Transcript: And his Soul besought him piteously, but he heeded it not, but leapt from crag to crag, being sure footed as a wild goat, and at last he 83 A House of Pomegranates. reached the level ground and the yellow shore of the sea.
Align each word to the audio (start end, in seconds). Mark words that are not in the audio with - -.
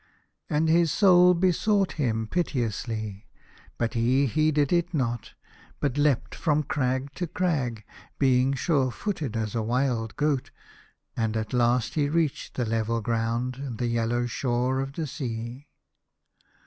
And 0.49 0.67
his 0.67 0.91
Soul 0.91 1.35
besought 1.35 1.91
him 1.91 2.25
piteously, 2.25 3.27
but 3.77 3.93
he 3.93 4.25
heeded 4.25 4.73
it 4.73 4.95
not, 4.95 5.35
but 5.79 5.95
leapt 5.95 6.33
from 6.33 6.63
crag 6.63 7.13
to 7.13 7.27
crag, 7.27 7.83
being 8.17 8.53
sure 8.53 8.89
footed 8.89 9.37
as 9.37 9.53
a 9.53 9.61
wild 9.61 10.15
goat, 10.15 10.49
and 11.15 11.37
at 11.37 11.53
last 11.53 11.93
he 11.93 12.01
83 12.01 12.03
A 12.03 12.09
House 12.09 12.09
of 12.09 12.15
Pomegranates. 12.15 12.15
reached 12.15 12.53
the 12.55 12.75
level 12.77 13.01
ground 13.01 13.55
and 13.57 13.77
the 13.77 13.85
yellow 13.85 14.25
shore 14.25 14.79
of 14.79 14.93
the 14.93 15.05
sea. 15.05 15.67